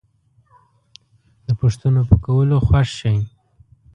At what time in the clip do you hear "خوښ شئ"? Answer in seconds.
2.67-3.17